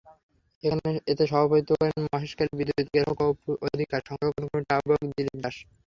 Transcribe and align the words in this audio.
এতে 1.11 1.23
সভাপতিত্ব 1.31 1.71
করেন 1.79 1.97
মহেশখালী 2.05 2.53
বিদ্যুৎ 2.59 2.87
গ্রাহক 2.93 3.19
অধিকার 3.67 4.01
সংরক্ষণ 4.07 4.43
কমিটির 4.43 4.75
আহ্বায়ক 4.75 5.03
দিলীপ 5.09 5.37
দাশ। 5.43 5.55